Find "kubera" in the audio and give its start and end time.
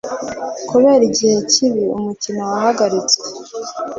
0.69-1.03